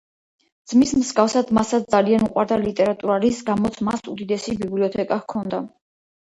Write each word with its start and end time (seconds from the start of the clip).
ძმის 0.69 0.93
მსგავსად, 1.01 1.51
მასაც 1.57 1.85
ძალიან 1.95 2.25
უყვარდა 2.27 2.57
ლიტერატურა, 2.63 3.19
რის 3.27 3.43
გამოც 3.51 3.77
მას 3.91 4.03
უდიდესი 4.15 4.57
ბიბლიოთეკა 4.63 5.21
ჰქონდა. 5.21 5.63